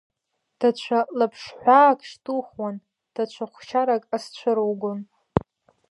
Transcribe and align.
Даҽа 0.59 0.99
лаԥшҳәаак 1.17 1.99
шьҭухуан, 2.09 2.75
даҽа 3.13 3.45
хәшьарак 3.51 4.03
азцәыругон. 4.15 4.99